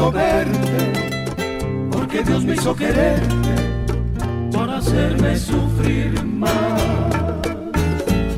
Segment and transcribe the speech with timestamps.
[0.00, 1.36] puedo verte,
[1.90, 3.54] porque Dios me hizo quererte
[4.52, 6.80] para hacerme sufrir más.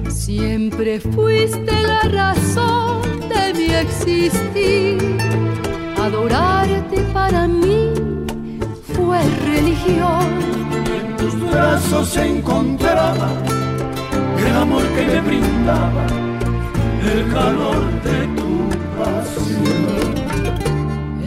[0.08, 4.98] Siempre fuiste la razón de mi existir.
[6.00, 7.90] Adorarte para mí
[8.94, 10.26] fue religión.
[10.96, 13.30] En tus brazos se encontraba
[14.46, 16.06] el amor que me brindaba,
[17.14, 19.41] el calor de tu pasión.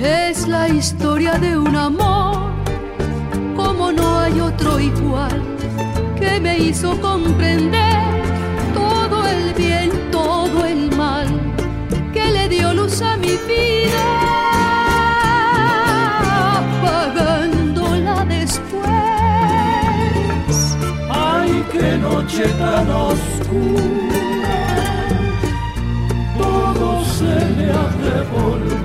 [0.05, 2.54] Es la historia de un amor
[3.55, 5.41] como no hay otro igual
[6.20, 8.04] que me hizo comprender
[8.76, 11.27] todo el bien, todo el mal
[12.13, 14.05] que le dio luz a mi vida,
[16.60, 18.77] apagándola después.
[21.10, 24.22] Ay, qué noche tan oscura,
[26.38, 28.85] todo se me ha de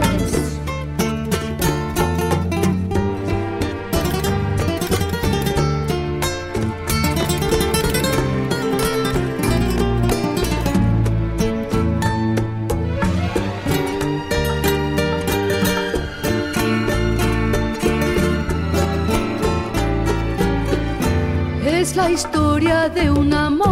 [22.11, 23.70] Historia de un amor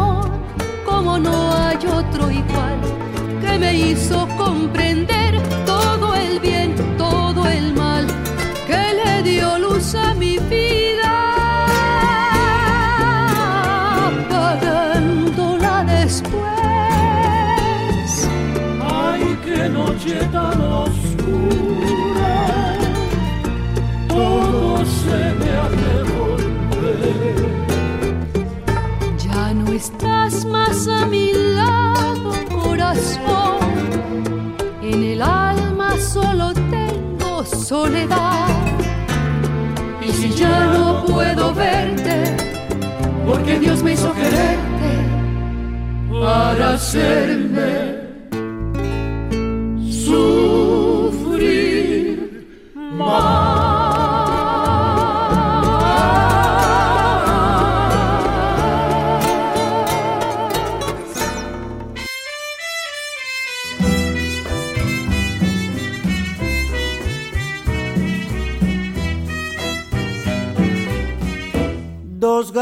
[37.69, 38.47] soledad.
[40.02, 42.35] Y si ya no puedo verte,
[43.28, 44.91] porque Dios me hizo quererte
[46.09, 47.99] para hacerme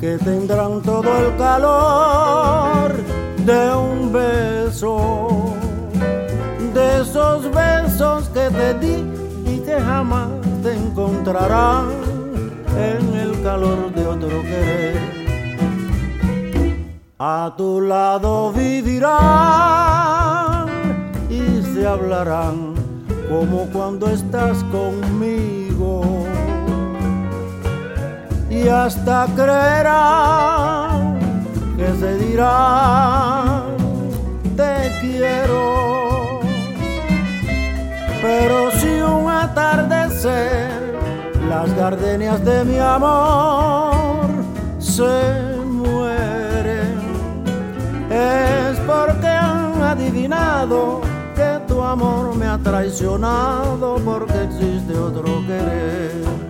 [0.00, 2.92] que tendrán todo el calor
[3.44, 5.54] de un beso,
[6.72, 9.04] de esos besos que te di
[9.44, 10.30] y que jamás
[10.62, 11.90] te encontrarán
[12.78, 14.98] en el calor de otro querer.
[17.18, 19.10] A tu lado vivirán
[21.28, 22.72] y se hablarán
[23.28, 25.59] como cuando estás conmigo
[28.50, 31.18] y hasta creerán
[31.76, 33.76] que se dirán
[34.56, 36.40] te quiero.
[38.20, 40.98] Pero si un atardecer
[41.48, 44.26] las gardenias de mi amor
[44.78, 46.98] se mueren,
[48.10, 51.00] es porque han adivinado
[51.34, 56.49] que tu amor me ha traicionado porque existe otro querer.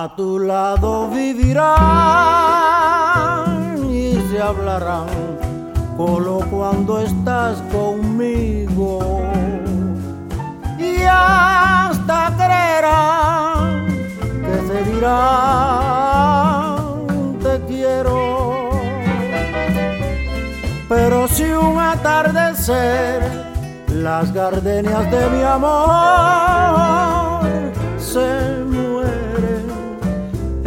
[0.00, 1.74] A tu lado vivirá
[4.30, 5.08] se hablarán,
[5.96, 9.22] solo cuando estás conmigo.
[10.78, 13.86] Y hasta creerán
[14.46, 15.16] que se dirán
[17.42, 18.70] te quiero.
[20.88, 23.20] Pero si un atardecer
[23.88, 25.88] las gardenias de mi amor
[27.98, 28.68] se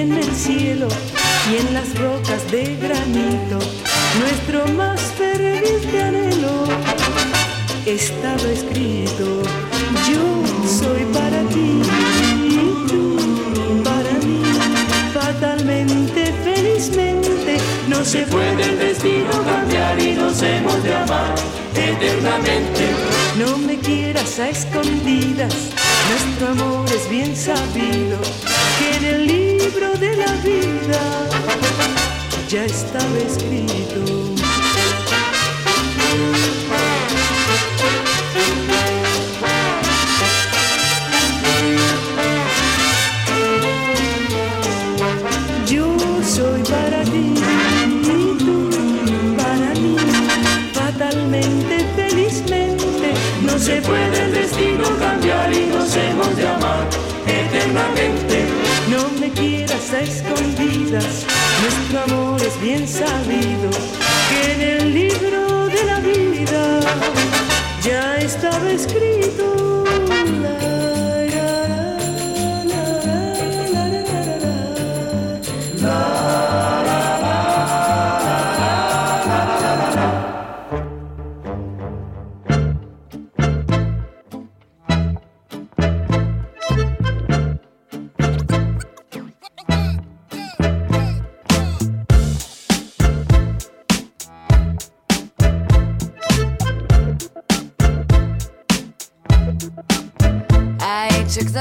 [0.00, 0.86] En el cielo
[1.50, 3.58] y en las rocas de granito.
[4.20, 6.64] Nuestro más ferviente anhelo
[7.84, 9.42] estaba escrito.
[10.08, 10.22] Yo
[10.68, 11.82] soy para ti
[12.44, 13.16] y tú
[13.82, 14.42] para mí,
[15.12, 17.58] fatalmente, felizmente
[17.88, 21.34] no se puede el destino cambiar y nos hemos de amar
[21.74, 22.84] eternamente.
[23.36, 25.54] No me quieras a escondidas,
[26.10, 28.18] nuestro amor es bien sabido
[28.78, 29.04] que en
[29.68, 31.28] libro de la vida
[32.48, 34.38] ya estaba escrito.
[53.58, 56.86] se puede el destino cambiar y nos hemos de amar
[57.26, 58.37] eternamente.
[59.38, 61.24] Quieras a escondidas,
[61.62, 63.70] nuestro amor es bien sabido,
[64.28, 66.80] que en el libro de la vida
[67.84, 69.57] ya estaba escrito.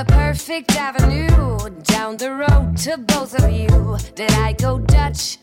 [0.06, 3.98] Perfect avenue down the road to both of you.
[4.16, 5.39] Did I go Dutch?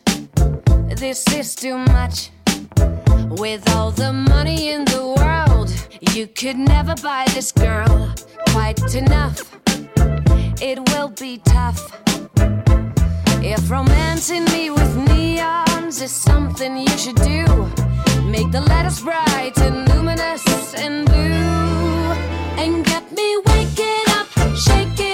[0.95, 2.29] This is too much.
[3.41, 5.69] With all the money in the world,
[6.13, 8.13] you could never buy this girl
[8.49, 9.39] quite enough.
[10.61, 11.81] It will be tough.
[13.43, 17.45] If romancing me with neons is something you should do,
[18.23, 22.11] make the letters bright and luminous and blue,
[22.63, 24.04] and get me waking
[24.55, 25.04] Shake it.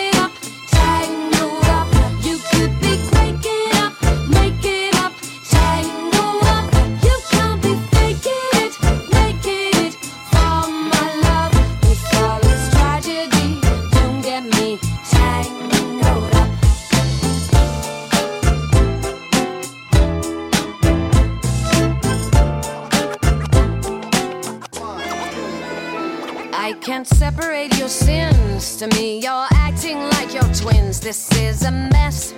[27.02, 28.76] Can't separate your sins.
[28.78, 31.00] To me, you're acting like your twins.
[31.00, 32.32] This is a mess.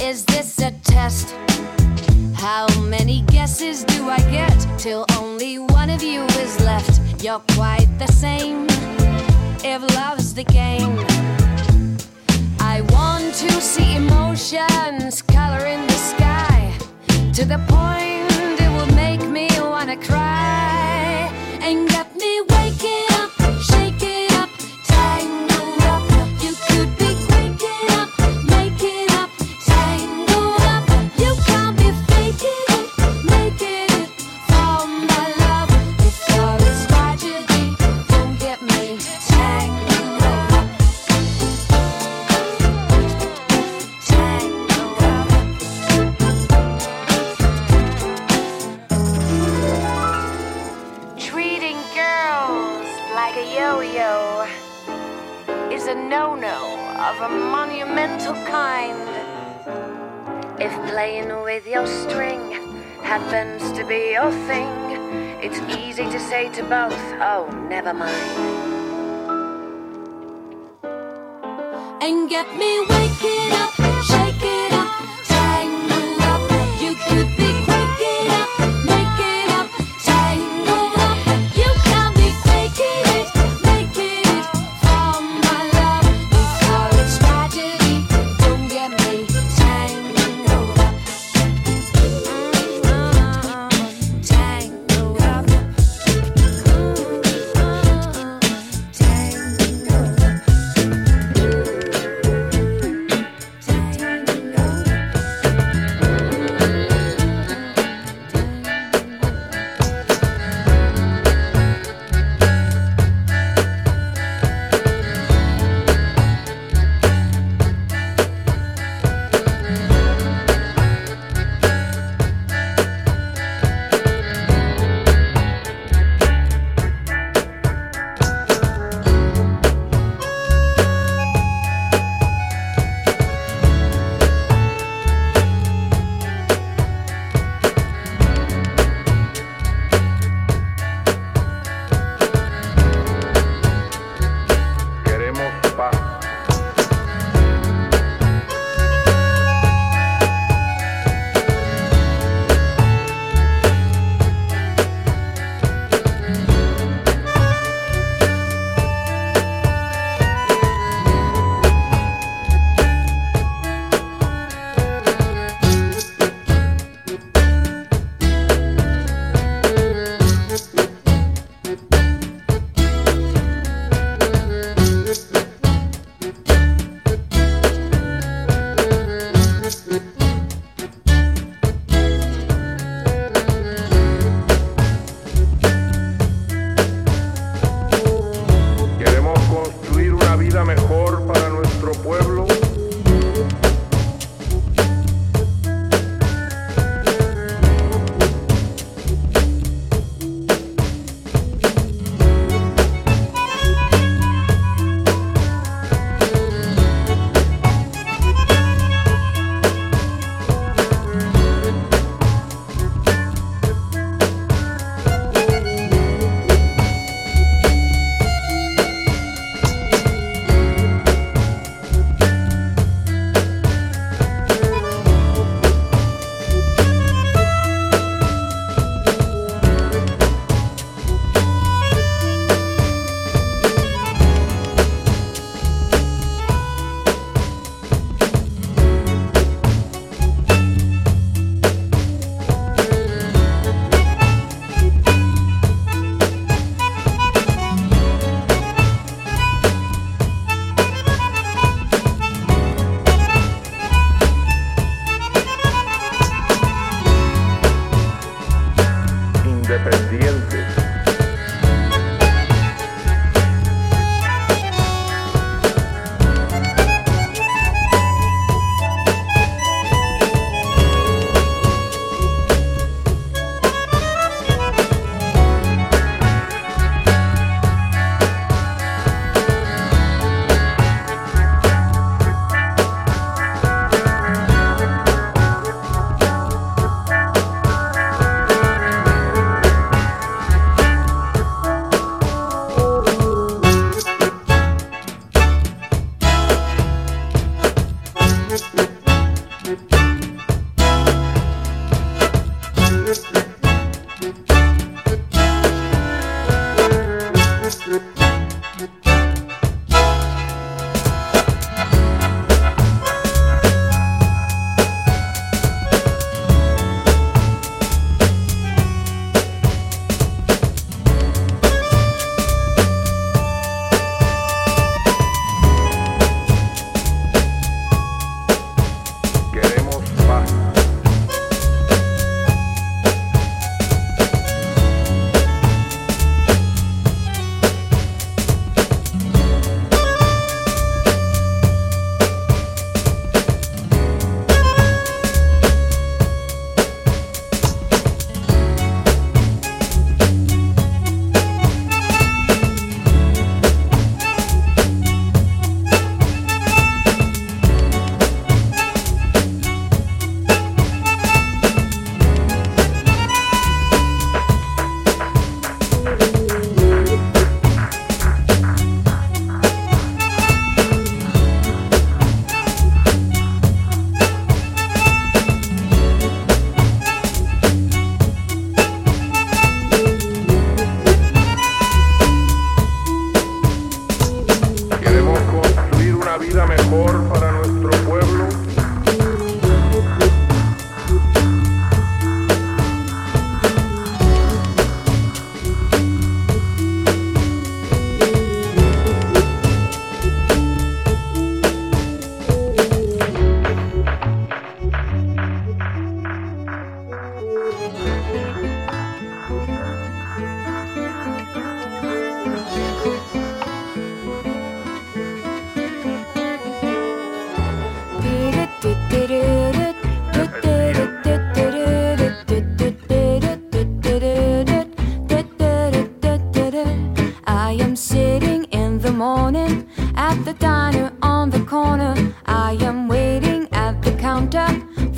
[0.00, 1.34] Is this a test?
[2.34, 7.00] How many guesses do I get till only one of you is left?
[7.20, 8.66] You're quite the same.
[9.64, 10.96] If love's the game,
[12.60, 16.78] I want to see emotions color in the sky
[17.32, 21.28] to the point it will make me wanna cry
[21.60, 22.57] and get me
[57.20, 59.08] of a monumental kind.
[60.60, 62.52] If playing with your string
[63.02, 64.70] happens to be your thing,
[65.42, 68.14] it's easy to say to both, oh, never mind.
[72.02, 74.17] And get me waking up,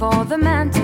[0.00, 0.79] for the man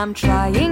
[0.00, 0.69] I'm trying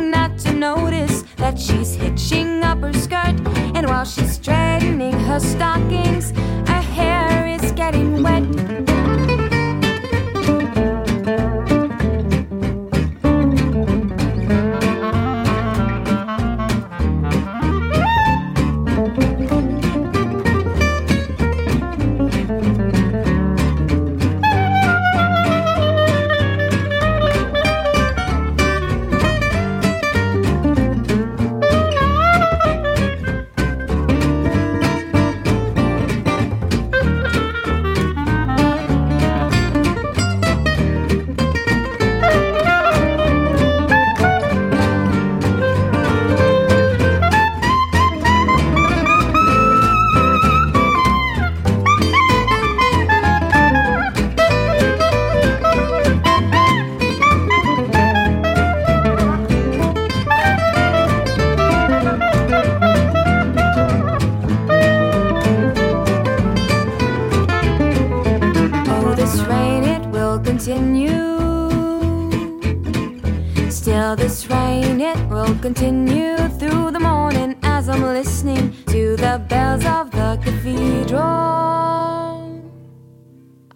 [73.70, 79.85] Still, this rain it will continue through the morning as I'm listening to the bells
[79.85, 81.22] of the cathedral.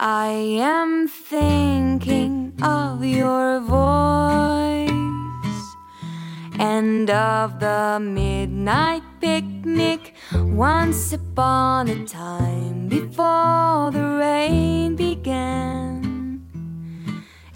[0.00, 0.28] I
[0.61, 4.90] am thinking of your voice
[6.59, 15.91] and of the midnight picnic once upon a time before the rain began.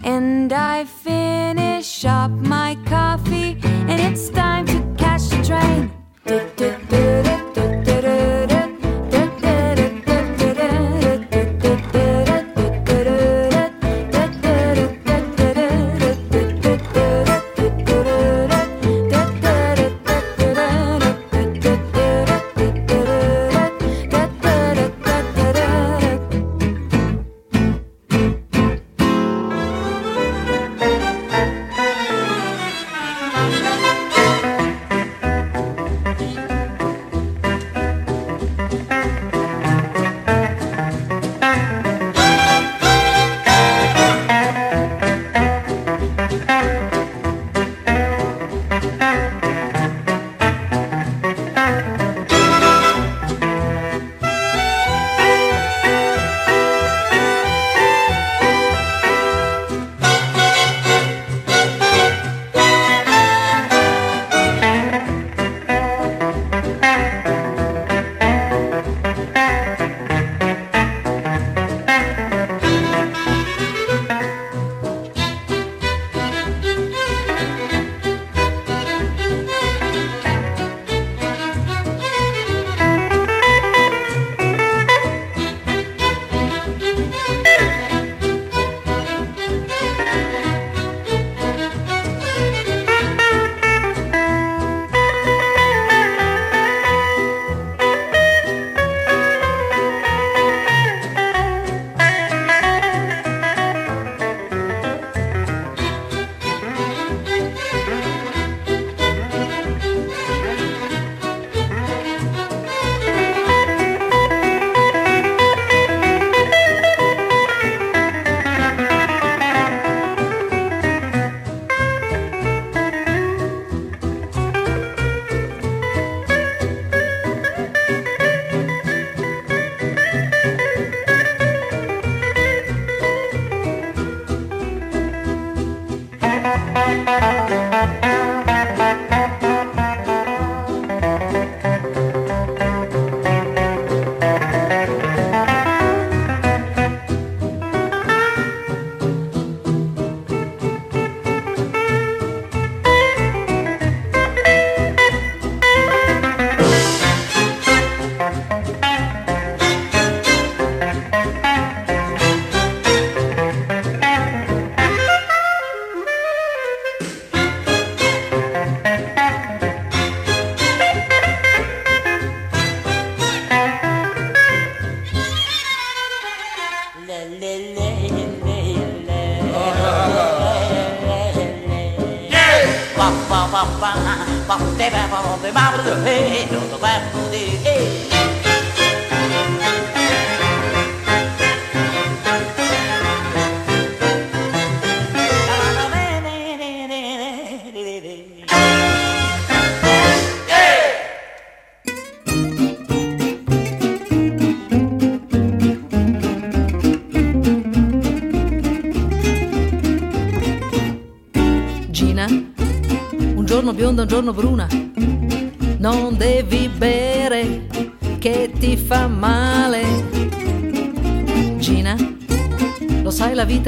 [0.07, 5.91] And I finish up my coffee, and it's time to catch the train.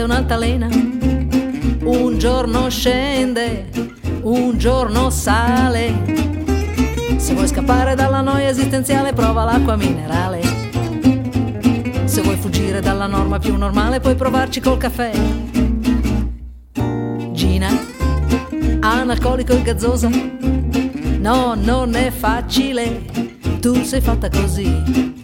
[0.01, 0.69] È un'altalena.
[1.83, 3.69] Un giorno scende,
[4.23, 6.37] un giorno sale.
[7.17, 10.41] Se vuoi scappare dalla noia esistenziale, prova l'acqua minerale.
[12.05, 15.11] Se vuoi fuggire dalla norma più normale, puoi provarci col caffè.
[17.33, 17.69] Gina
[18.81, 20.09] analcolico e gazzosa.
[20.09, 23.05] No, non è facile,
[23.61, 25.18] tu sei fatta così.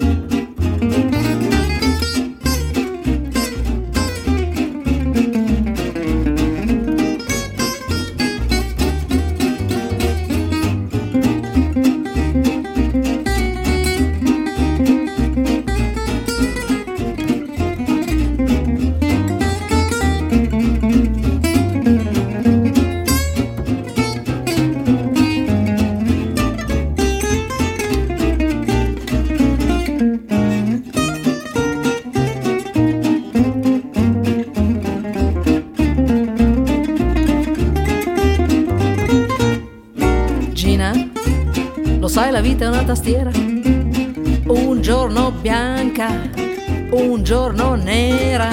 [42.85, 43.31] Tastiera,
[44.47, 46.09] un giorno bianca,
[46.91, 48.51] un giorno nera.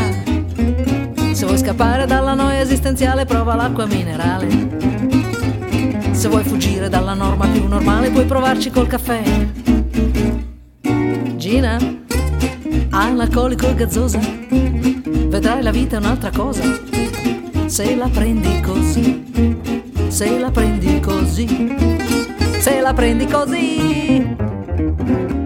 [1.33, 4.47] Se vuoi scappare dalla noia esistenziale, prova l'acqua minerale.
[6.11, 9.21] Se vuoi fuggire dalla norma più normale, puoi provarci col caffè.
[11.35, 11.77] Gina,
[12.89, 14.19] analcolico e gazzosa,
[15.27, 16.63] vedrai la vita è un'altra cosa.
[17.65, 19.23] Se la prendi così,
[20.07, 21.91] se la prendi così
[22.61, 25.40] se la prendi così.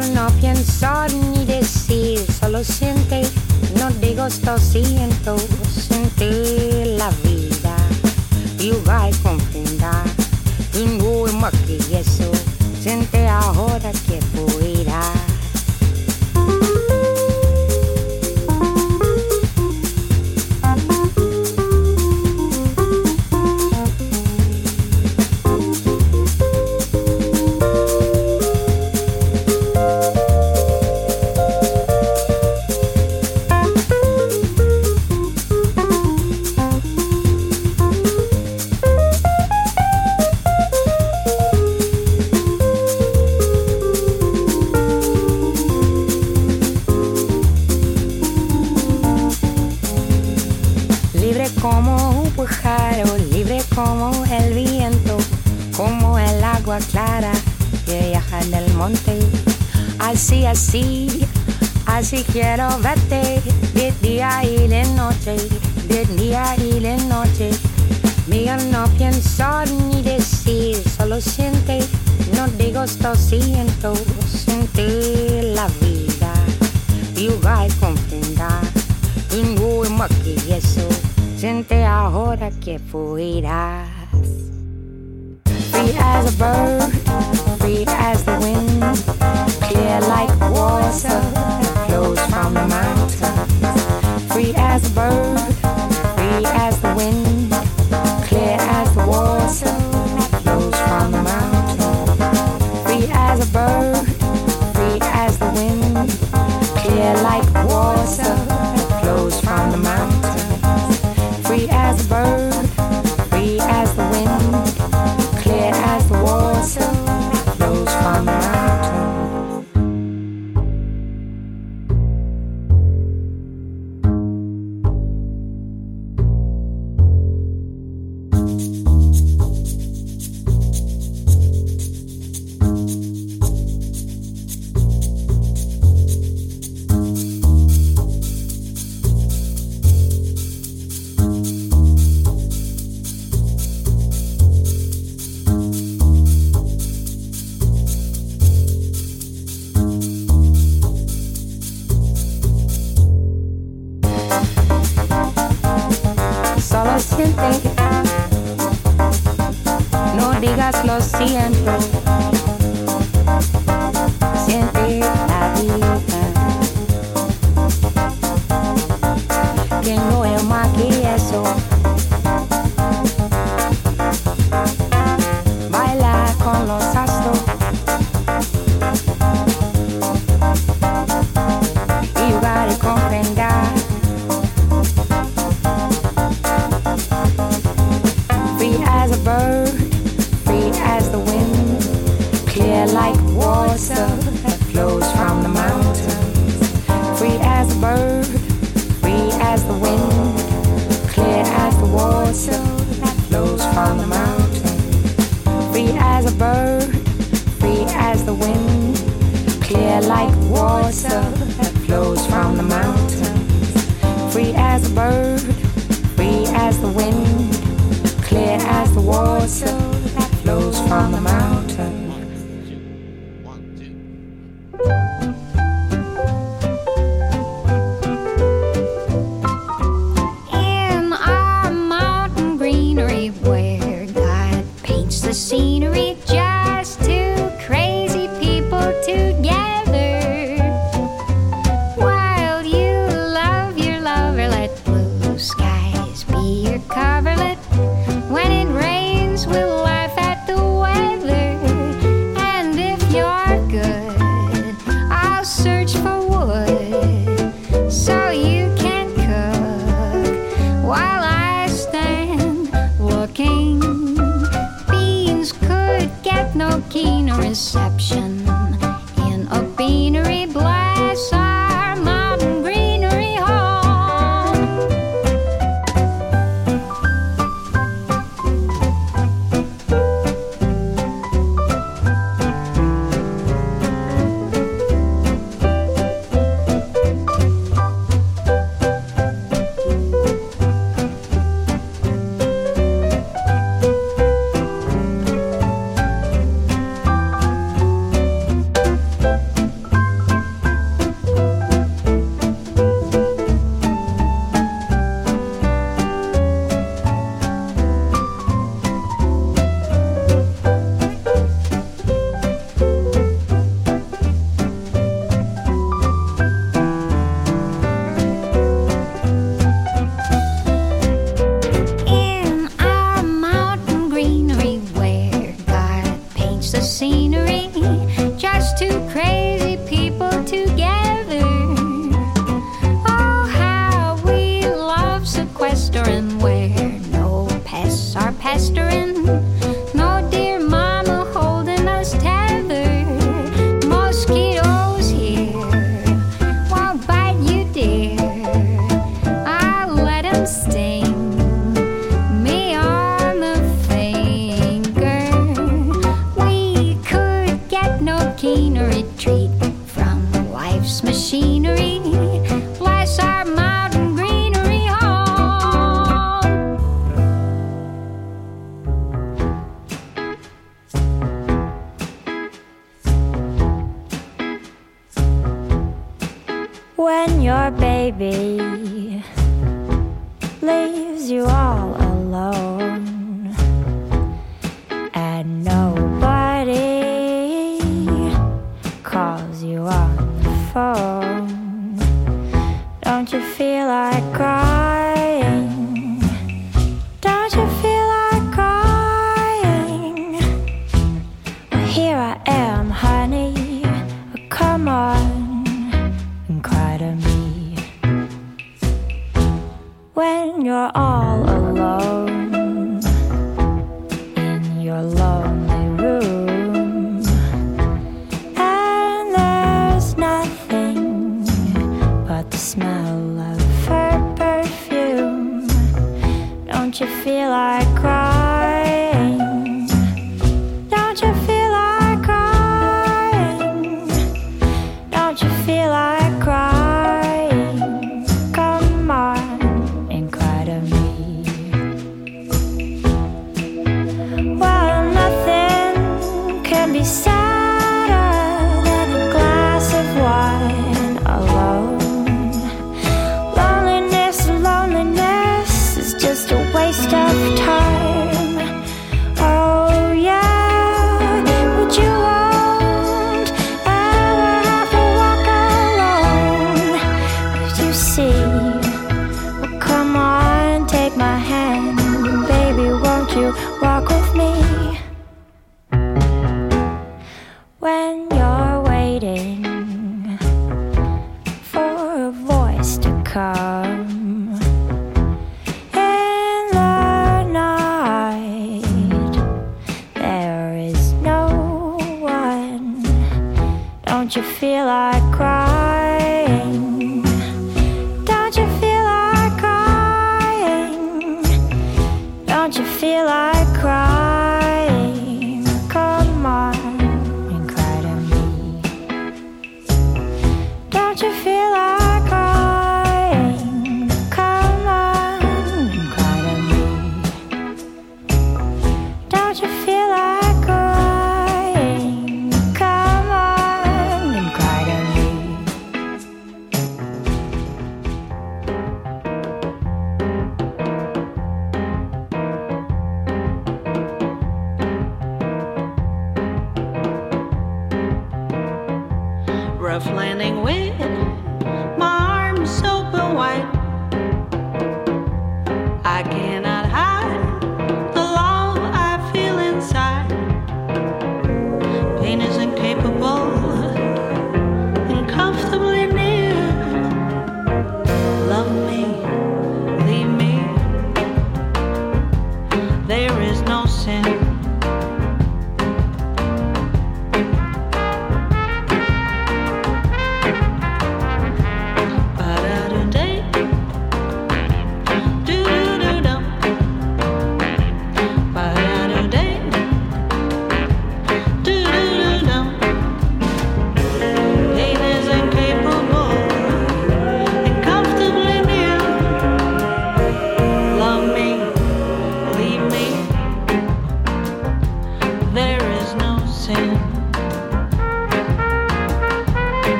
[0.00, 3.22] no pienso ni decir, solo siente,
[3.78, 5.36] no digo esto, siento,
[5.70, 7.76] sentir la vida.
[8.58, 10.04] Y va a comprender,
[10.74, 12.30] y no eso,
[12.82, 15.27] siente ahora que fuera.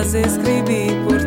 [0.00, 1.19] Las escribí por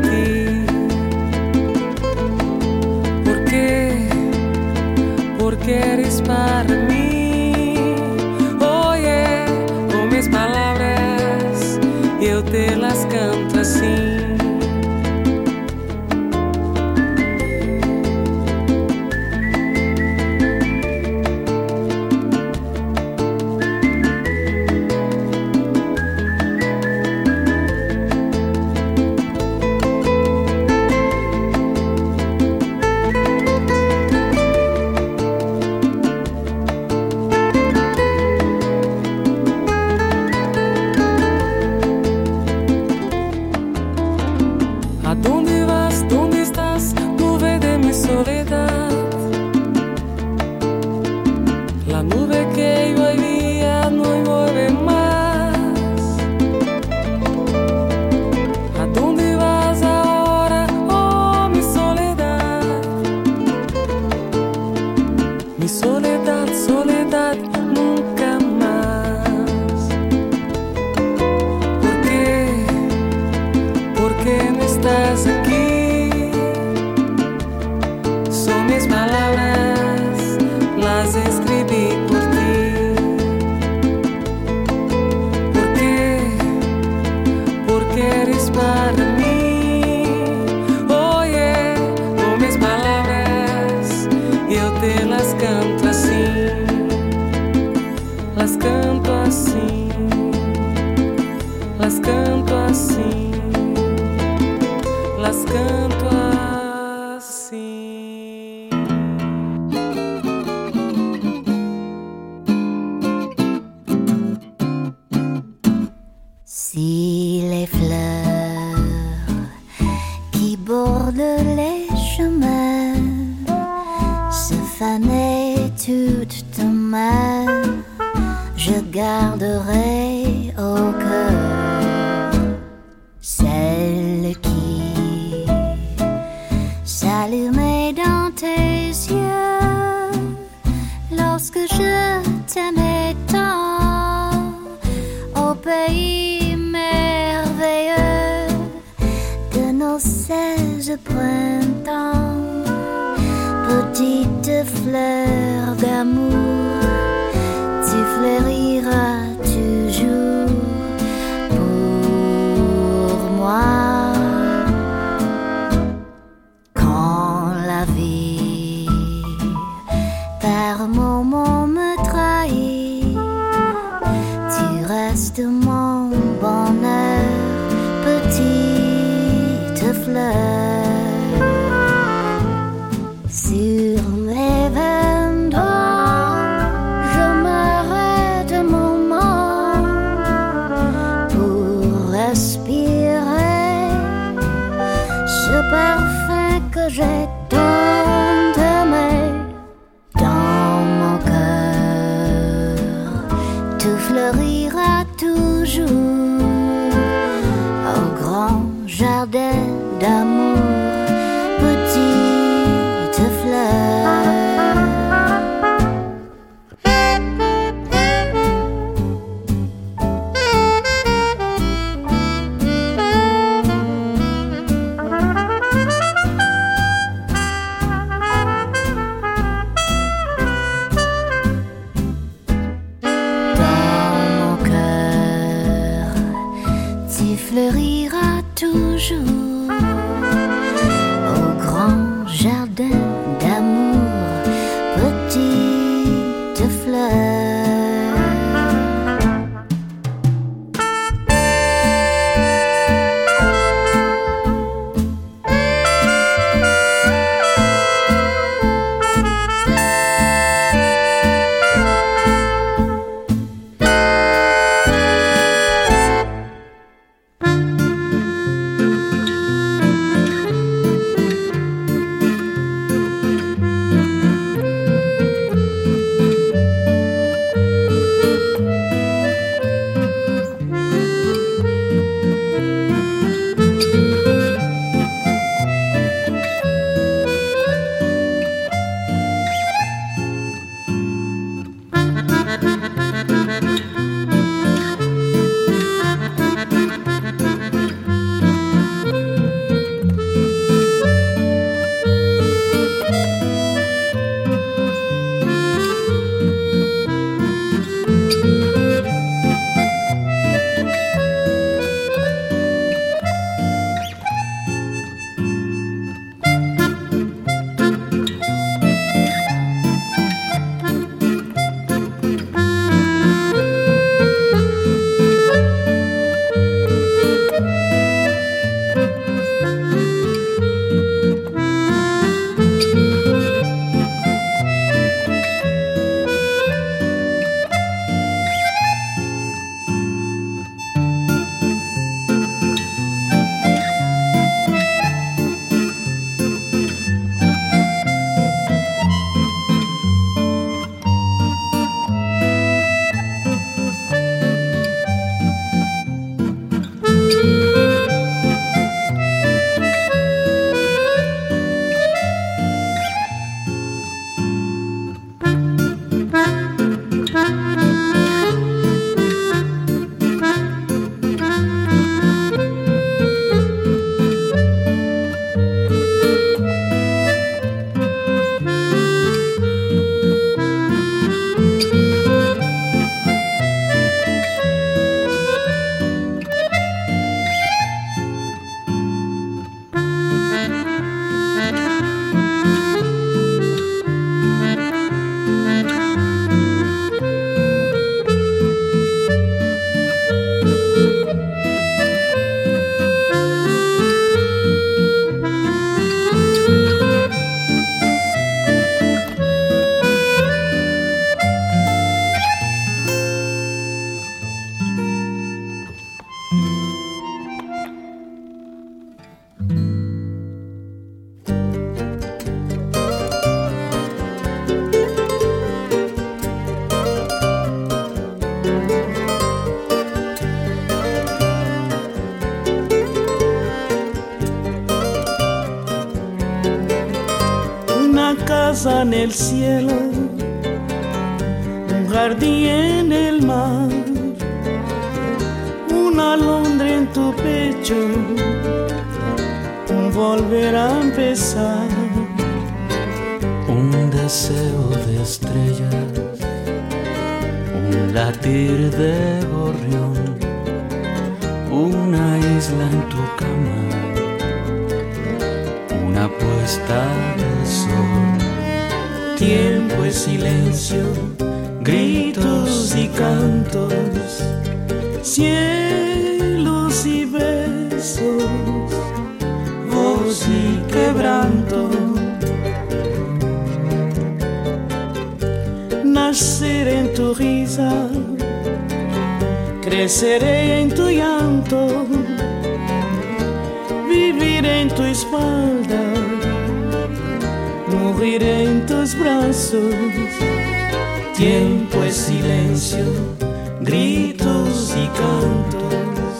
[505.41, 506.35] cantos,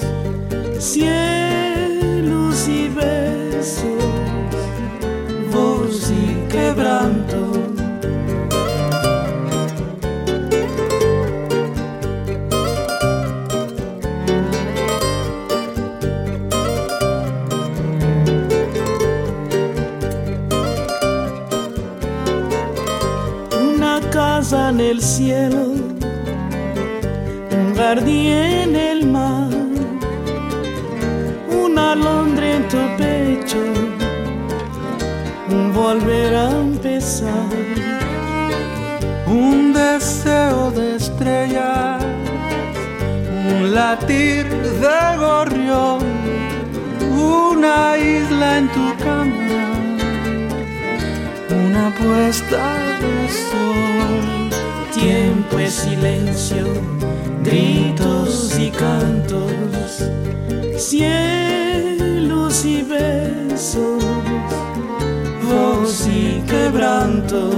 [0.83, 4.03] cielos y besos,
[5.51, 7.63] voz y quebranto.
[24.51, 25.72] en el cielo,
[27.83, 29.49] jardín en el mar,
[31.65, 33.61] una alondra en tu pecho,
[35.55, 37.49] un volver a empezar,
[39.27, 42.01] un deseo de estrellas,
[43.51, 44.45] un latir
[44.83, 45.99] de gorrión,
[47.41, 49.61] una isla en tu cama,
[51.65, 52.63] una puesta
[53.01, 53.15] de
[53.47, 54.23] sol.
[54.93, 56.65] Tiempo es silencio,
[57.53, 60.09] gritos y cantos,
[60.75, 64.03] cielos y besos,
[65.47, 67.51] voz y quebranto,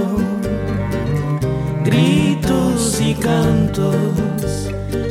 [1.82, 4.68] gritos y cantos,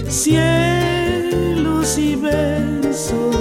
[0.08, 3.36] cielos y besos,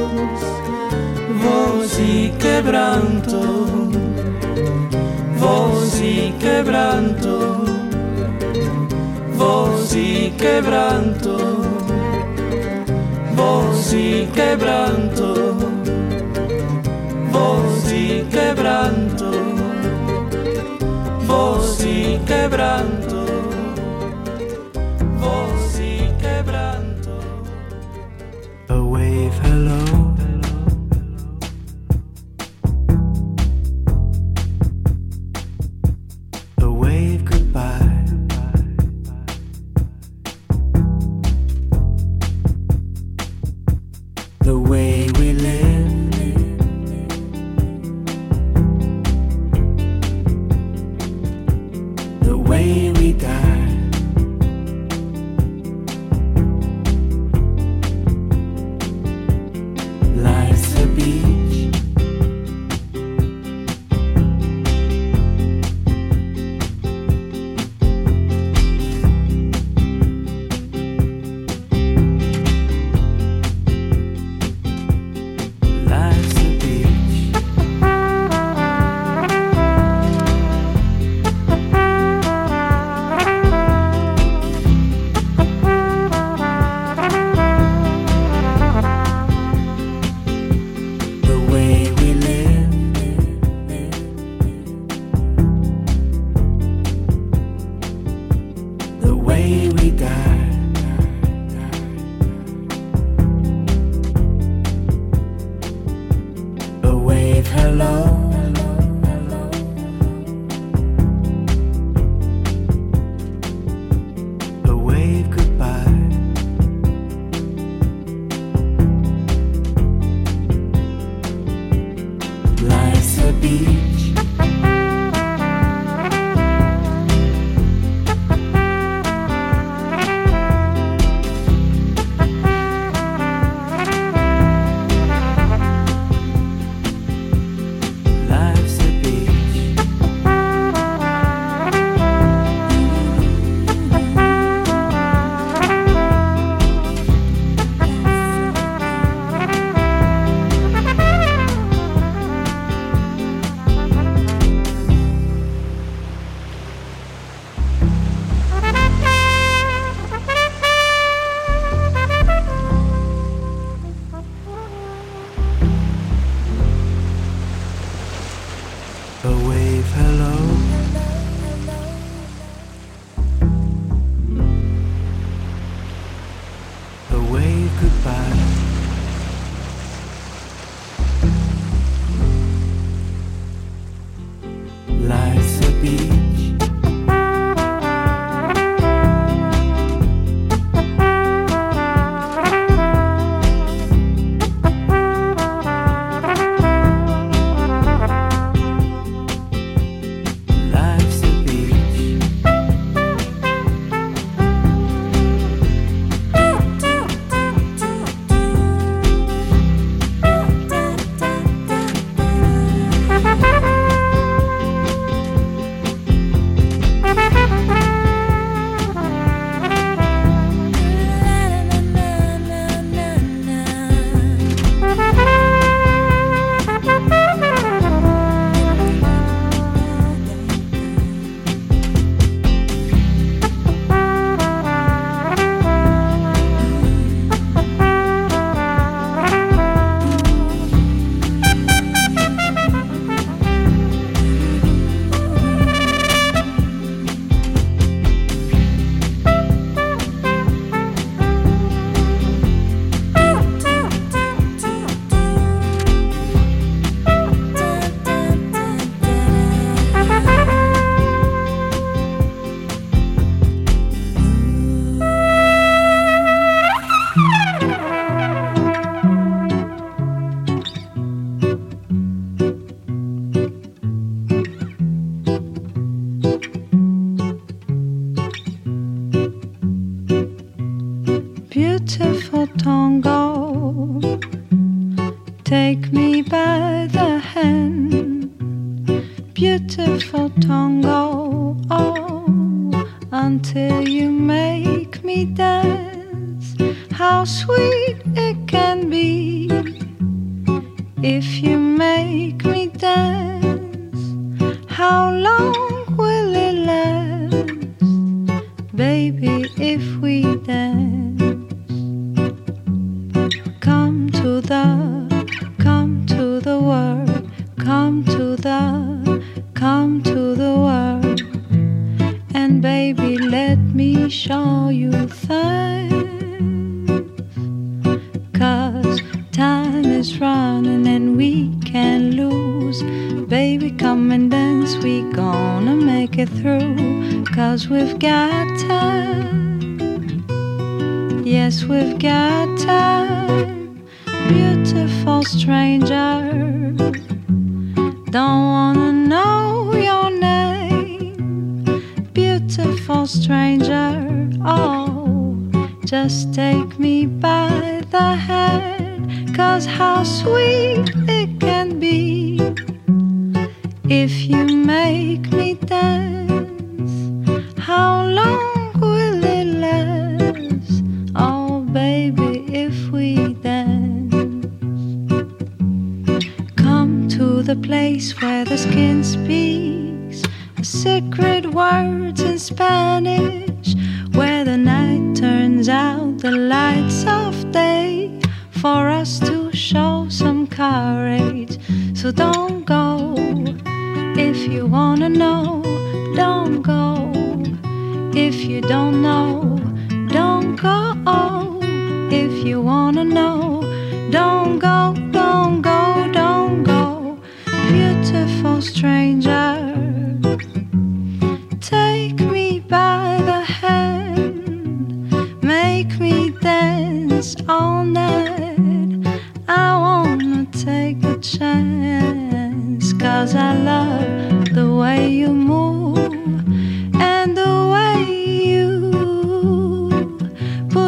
[1.44, 3.66] voz y quebranto,
[5.38, 7.53] voz y quebranto
[9.94, 11.36] voz y quebranto,
[13.36, 15.54] voz y quebranto,
[17.30, 19.30] voz y quebranto,
[21.28, 22.93] voz y quebranto,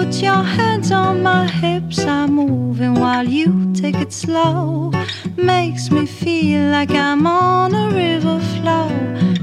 [0.07, 4.93] Put your hands on my hips, I'm moving while you take it slow.
[5.37, 8.89] Makes me feel like I'm on a river flow.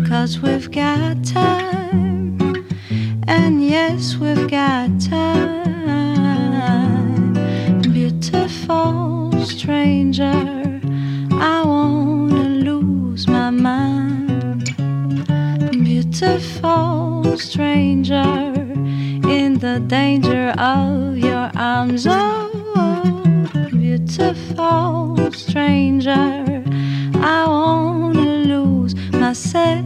[0.08, 2.40] Cause we've got time,
[3.28, 6.14] and yes, we've got time.
[7.82, 10.80] Beautiful stranger,
[11.34, 14.64] I wanna lose my mind.
[15.84, 18.53] Beautiful stranger
[19.64, 22.06] the danger of your arms.
[22.06, 22.52] Oh,
[23.72, 26.62] beautiful stranger,
[27.16, 29.86] I wanna lose myself.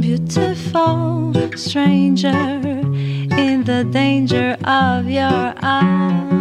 [0.00, 2.60] Beautiful stranger,
[3.44, 6.36] in the danger of your arms.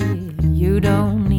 [0.00, 1.29] you don't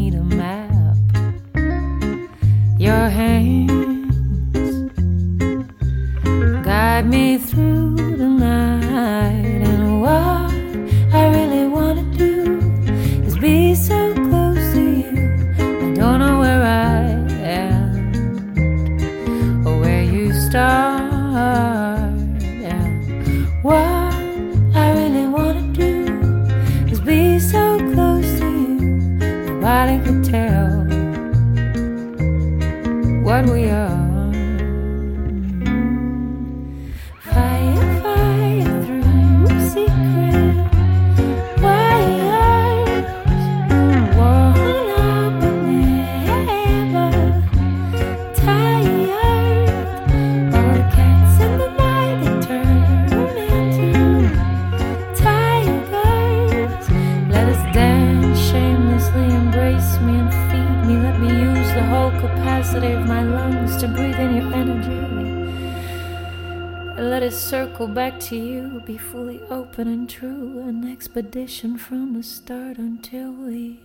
[68.85, 70.63] be fully open and true.
[70.67, 73.79] An expedition from the start until we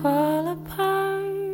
[0.00, 1.47] fall apart.